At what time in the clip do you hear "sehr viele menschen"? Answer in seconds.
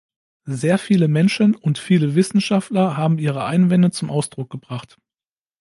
0.49-1.53